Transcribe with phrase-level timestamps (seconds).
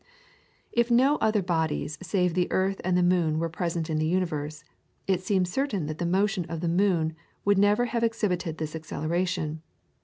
[0.71, 4.63] If no other bodies save the earth and the moon were present in the universe,
[5.05, 9.61] it seems certain that the motion of the moon would never have exhibited this acceleration.